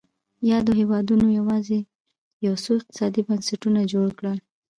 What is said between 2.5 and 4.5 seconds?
څو اقتصادي بنسټونه جوړ کړل.